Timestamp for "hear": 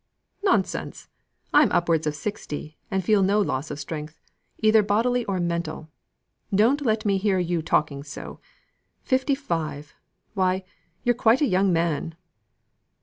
7.19-7.37